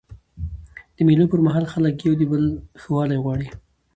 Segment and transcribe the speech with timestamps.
[0.95, 2.43] د مېلو پر مهال خلک د یو بل
[2.81, 3.47] ښه والی غواړي.